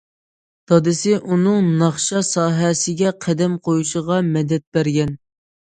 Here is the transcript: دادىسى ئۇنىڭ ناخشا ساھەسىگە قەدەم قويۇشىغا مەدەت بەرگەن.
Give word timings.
دادىسى 0.71 1.13
ئۇنىڭ 1.35 1.67
ناخشا 1.83 2.23
ساھەسىگە 2.31 3.13
قەدەم 3.29 3.61
قويۇشىغا 3.71 4.21
مەدەت 4.35 4.69
بەرگەن. 4.75 5.17